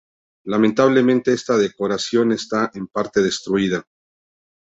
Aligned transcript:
Lamentablemente, 0.45 1.31
esta 1.31 1.59
decoración 1.59 2.31
está 2.31 2.71
en 2.73 2.87
parte 2.87 3.21
destruida. 3.21 3.85